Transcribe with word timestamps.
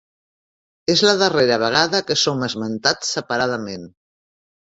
És 0.93 1.03
la 1.07 1.11
darrera 1.19 1.59
vegada 1.65 2.01
que 2.09 2.17
són 2.21 2.41
esmentats 2.49 3.13
separadament. 3.17 3.85